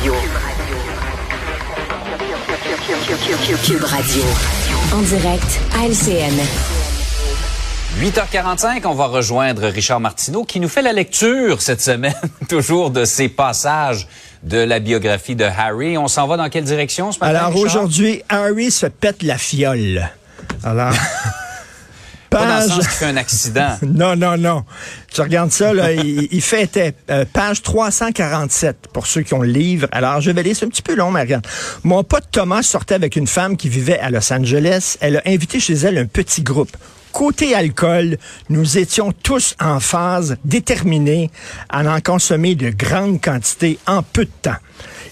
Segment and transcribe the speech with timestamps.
[0.00, 0.14] Radio.
[3.62, 4.22] Cube Radio.
[4.94, 6.32] En direct à LCN.
[8.00, 12.14] 8h45, on va rejoindre Richard Martineau qui nous fait la lecture cette semaine,
[12.48, 14.06] toujours de ses passages
[14.42, 15.98] de la biographie de Harry.
[15.98, 17.38] On s'en va dans quelle direction ce matin?
[17.38, 20.08] Alors aujourd'hui, Harry se pète la fiole.
[20.64, 20.94] Alors.
[22.40, 23.78] Pas dans le page- sens qu'il fait un accident.
[23.82, 24.64] Non, non, non.
[25.12, 29.48] Tu regardes ça, là, il, il fait euh, page 347 pour ceux qui ont le
[29.50, 29.88] livre.
[29.92, 31.46] Alors, je vais lire, c'est un petit peu long, mais regarde.
[31.84, 34.96] Mon pote Thomas sortait avec une femme qui vivait à Los Angeles.
[35.00, 36.76] Elle a invité chez elle un petit groupe.
[37.12, 41.30] Côté alcool, nous étions tous en phase déterminée
[41.68, 44.56] à en consommer de grandes quantités en peu de temps.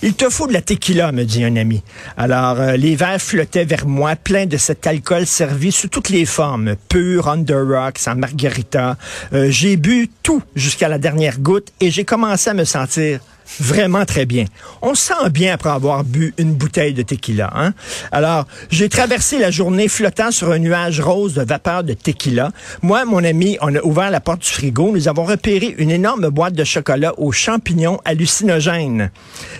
[0.01, 1.83] Il te faut de la tequila, me dit un ami.
[2.16, 6.25] Alors, euh, les verres flottaient vers moi, pleins de cet alcool servi sous toutes les
[6.25, 8.97] formes, pur, on the rocks, en margarita.
[9.33, 13.19] Euh, j'ai bu tout jusqu'à la dernière goutte et j'ai commencé à me sentir
[13.61, 14.45] vraiment très bien.
[14.83, 17.50] On se sent bien après avoir bu une bouteille de tequila.
[17.55, 17.72] Hein?
[18.12, 22.53] Alors, j'ai traversé la journée flottant sur un nuage rose de vapeur de tequila.
[22.83, 24.92] Moi, mon ami, on a ouvert la porte du frigo.
[24.92, 29.11] Nous avons repéré une énorme boîte de chocolat aux champignons hallucinogènes.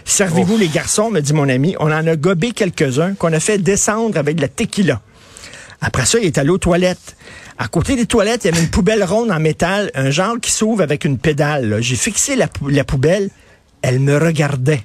[0.05, 1.75] Servez-vous les garçons, me dit mon ami.
[1.81, 5.01] On en a gobé quelques-uns qu'on a fait descendre avec de la tequila.
[5.81, 7.17] Après ça, il est allé aux toilettes.
[7.57, 10.51] À côté des toilettes, il y avait une poubelle ronde en métal, un genre qui
[10.53, 11.79] s'ouvre avec une pédale.
[11.81, 13.31] J'ai fixé la, pou- la poubelle.
[13.83, 14.83] Elle me regardait.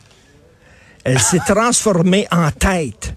[1.03, 3.13] Elle s'est transformée en tête.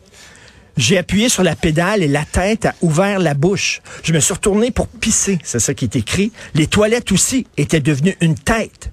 [0.77, 3.81] J'ai appuyé sur la pédale et la tête a ouvert la bouche.
[4.03, 5.39] Je me suis retourné pour pisser.
[5.43, 6.33] C'est ça qui est écrit.
[6.55, 8.91] Les toilettes aussi étaient devenues une tête.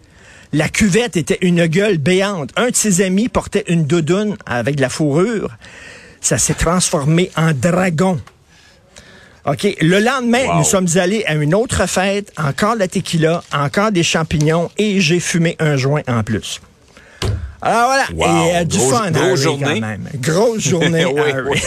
[0.54, 2.52] La cuvette était une gueule béante.
[2.56, 5.50] Un de ses amis portait une doudoune avec de la fourrure.
[6.22, 8.22] Ça s'est transformé en dragon.
[9.45, 9.67] OK.
[9.81, 10.58] Le lendemain, Wow.
[10.59, 15.02] nous sommes allés à une autre fête, encore de la tequila, encore des champignons et
[15.02, 16.61] j'ai fumé un joint en plus.
[17.64, 18.06] Alors voilà.
[18.16, 18.45] Wow.
[18.47, 19.80] Et euh, du Gros- fun, grosse Harry, journée.
[19.81, 20.09] quand même.
[20.16, 21.42] Grosse journée, Oui, Harry.
[21.50, 21.61] oui.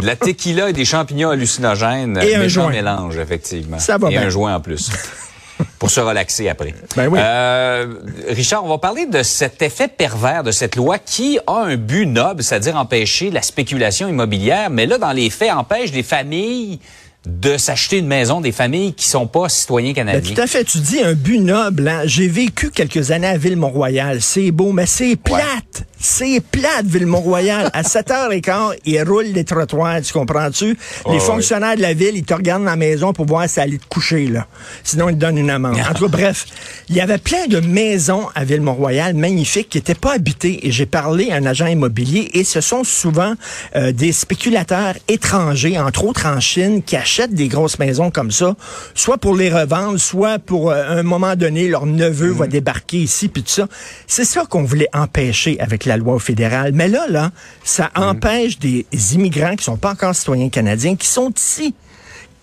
[0.00, 2.18] De la tequila et des champignons hallucinogènes.
[2.22, 2.70] Et un joint.
[2.70, 3.78] mélange, effectivement.
[3.78, 4.22] Ça va et bien.
[4.22, 4.90] un joint en plus.
[5.78, 6.74] Pour se relaxer après.
[6.96, 7.18] Ben oui.
[7.22, 7.86] Euh,
[8.28, 12.06] Richard, on va parler de cet effet pervers de cette loi qui a un but
[12.06, 16.80] noble, c'est-à-dire empêcher la spéculation immobilière, mais là, dans les faits, empêche des familles
[17.24, 20.34] de s'acheter une maison, des familles qui sont pas citoyens Ben, canadiens.
[20.34, 20.64] tout à fait.
[20.64, 21.86] Tu dis un but noble.
[21.86, 22.02] hein.
[22.04, 24.20] J'ai vécu quelques années à Ville-Mont-Royal.
[24.20, 25.84] C'est beau, mais c'est plate.
[26.00, 27.70] C'est plate, Ville-Mont-Royal.
[27.72, 30.76] à 7h15, ils roulent les trottoirs, tu comprends-tu?
[31.04, 33.60] Oh, les fonctionnaires de la ville, ils te regardent dans la maison pour voir si
[33.60, 34.48] aller te coucher, là.
[34.82, 35.78] Sinon, ils te donnent une amende.
[35.78, 36.46] en tout cas, bref,
[36.88, 40.66] il y avait plein de maisons à Ville-Mont-Royal magnifiques qui n'étaient pas habitées.
[40.66, 43.34] Et j'ai parlé à un agent immobilier et ce sont souvent
[43.76, 48.54] euh, des spéculateurs étrangers, entre autres en Chine, qui achètent des grosses maisons comme ça,
[48.94, 53.28] soit pour les revendre, soit pour euh, un moment donné, leur neveu va débarquer ici,
[53.28, 53.68] puis tout ça.
[54.06, 56.72] C'est ça qu'on voulait empêcher avec la loi fédérale.
[56.72, 57.30] Mais là, là,
[57.64, 61.74] ça empêche des immigrants qui sont pas encore citoyens canadiens, qui sont ici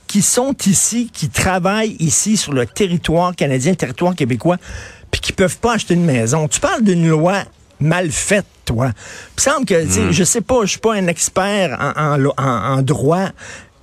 [0.08, 4.58] qui sont ici, qui travaillent ici sur le territoire canadien, le territoire québécois,
[5.12, 6.48] puis qui peuvent pas acheter une maison.
[6.48, 7.44] Tu parles d'une loi
[7.80, 8.88] mal faite, toi.
[8.88, 8.92] Il
[9.38, 12.34] me semble que, sais, je sais pas, je suis pas un expert en, en lo-
[12.40, 12.44] en-
[12.78, 13.30] en droit,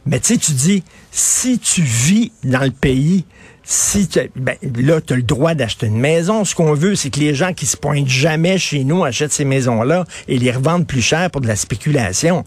[0.07, 3.25] mais tu sais, tu dis, si tu vis dans le pays,
[3.65, 6.45] si tu, ben, là, tu as le droit d'acheter une maison.
[6.45, 9.45] Ce qu'on veut, c'est que les gens qui se pointent jamais chez nous achètent ces
[9.45, 12.45] maisons-là et les revendent plus cher pour de la spéculation.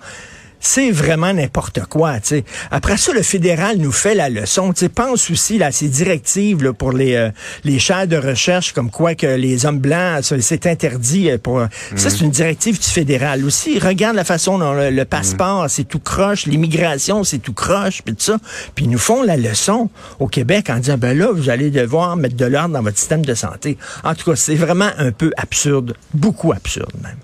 [0.62, 2.44] C'est vraiment n'importe quoi, tu sais.
[2.70, 4.74] Après ça, le fédéral nous fait la leçon.
[4.74, 7.30] Tu sais, pense aussi là, à ces directives là, pour les euh,
[7.64, 11.30] les chaires de recherche, comme quoi que les hommes blancs, c'est interdit.
[11.32, 11.62] euh, Pour
[11.96, 13.80] ça, c'est une directive du fédéral aussi.
[13.80, 18.14] Regarde la façon dont le, le passeport, c'est tout croche, l'immigration, c'est tout croche, puis
[18.14, 18.38] tout ça.
[18.76, 19.90] Puis ils nous font la leçon
[20.20, 23.26] au Québec en disant ben là, vous allez devoir mettre de l'ordre dans votre système
[23.26, 23.78] de santé.
[24.04, 27.16] En tout cas, c'est vraiment un peu absurde, beaucoup absurde même.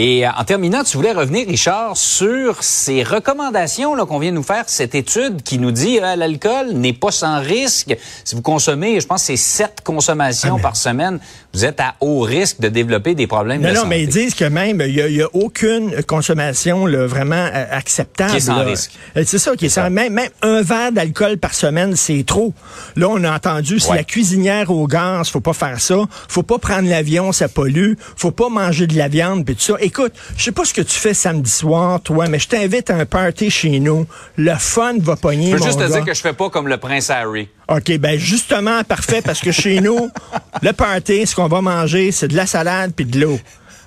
[0.00, 4.44] Et euh, en terminant, tu voulais revenir, Richard, sur ces recommandations qu'on vient de nous
[4.44, 7.96] faire, cette étude qui nous dit euh, l'alcool n'est pas sans risque.
[8.24, 11.18] Si vous consommez, je pense c'est sept consommations par semaine,
[11.52, 13.88] vous êtes à haut risque de développer des problèmes Non, de non, santé.
[13.88, 18.30] mais ils disent que même, il n'y a, aucune consommation là, vraiment euh, acceptable.
[18.30, 18.64] Qui est sans là.
[18.66, 18.92] risque.
[19.16, 22.54] Euh, C'est ça, qui est sans, même, même un verre d'alcool par semaine, c'est trop.
[22.94, 23.96] Là, on a entendu, si Ouais.
[23.96, 25.96] la cuisinière au gaz, faut pas faire ça.
[26.28, 27.94] Faut pas prendre l'avion, ça pollue.
[28.16, 29.74] Faut pas manger de la viande, puis tout ça.
[29.88, 32.96] Écoute, je sais pas ce que tu fais samedi soir, toi, mais je t'invite à
[32.96, 34.06] un party chez nous.
[34.36, 35.88] Le fun va pogner, Je mon juste te gars.
[35.88, 37.48] dire que je fais pas comme le prince Harry.
[37.68, 40.10] OK, ben justement, parfait, parce que chez nous,
[40.62, 43.38] le party, ce qu'on va manger, c'est de la salade puis de l'eau.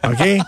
[0.03, 0.39] OK?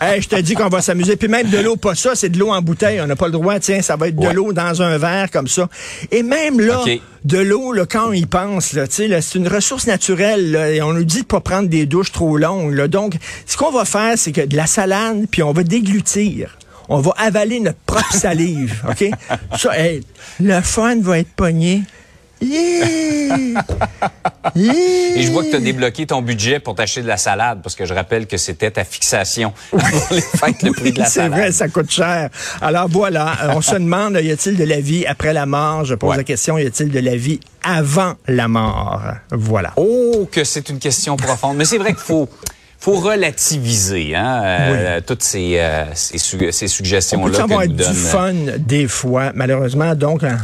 [0.00, 1.16] Hey, je te dis qu'on va s'amuser.
[1.16, 3.00] Puis même de l'eau, pas ça, c'est de l'eau en bouteille.
[3.00, 5.48] On n'a pas le droit, tiens, ça va être de l'eau dans un verre comme
[5.48, 5.68] ça.
[6.10, 6.82] Et même là,
[7.24, 10.50] de l'eau, là, quand on y pense, là, c'est une ressource naturelle.
[10.52, 12.74] là, et on nous dit de pas prendre des douches trop longues.
[12.74, 12.88] là.
[12.88, 13.14] Donc,
[13.46, 16.58] ce qu'on va faire, c'est que de la salade, puis on va déglutir.
[16.88, 19.08] On va avaler notre propre salive, OK?
[19.58, 20.02] Ça, hey,
[20.40, 21.82] le fun va être pogné.
[22.44, 23.36] Yeah!
[24.54, 24.72] Yeah!
[25.16, 27.74] Et je vois que tu as débloqué ton budget pour t'acheter de la salade, parce
[27.74, 29.80] que je rappelle que c'était ta fixation pour
[30.10, 31.32] les fêtes, le prix de la c'est salade.
[31.32, 32.28] vrai, ça coûte cher.
[32.60, 35.84] Alors voilà, euh, on se demande, y a-t-il de la vie après la mort?
[35.86, 36.16] Je pose Ouais.
[36.18, 39.02] la question, y a-t-il de la vie avant la mort?
[39.32, 39.72] Voilà.
[39.76, 41.56] Oh, que c'est une question profonde.
[41.56, 42.28] Mais c'est vrai qu'il faut,
[42.78, 47.66] faut relativiser hein, euh, toutes ces, euh, ces, su- ces On peut suggestions-là que avoir
[47.66, 49.94] nous du fun des fois, malheureusement.
[49.94, 50.36] Donc, hein.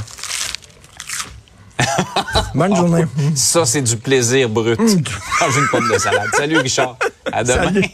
[2.55, 3.05] bonne journée.
[3.35, 4.79] Ça, c'est du plaisir brut.
[4.79, 6.29] Manger une pomme de salade.
[6.37, 6.97] Salut, Richard.
[7.33, 7.81] À demain.